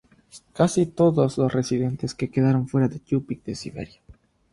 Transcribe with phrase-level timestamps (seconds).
[0.55, 4.01] Casi todos los residentes que quedaron fueron yupik de Siberia.